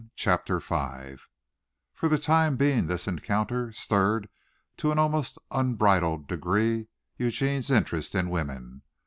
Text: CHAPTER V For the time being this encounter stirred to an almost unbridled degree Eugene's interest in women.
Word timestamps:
CHAPTER 0.15 0.57
V 0.57 1.17
For 1.93 2.09
the 2.09 2.17
time 2.17 2.55
being 2.57 2.87
this 2.87 3.07
encounter 3.07 3.71
stirred 3.71 4.29
to 4.77 4.91
an 4.91 4.97
almost 4.97 5.37
unbridled 5.51 6.27
degree 6.27 6.87
Eugene's 7.17 7.69
interest 7.69 8.15
in 8.15 8.31
women. 8.31 8.81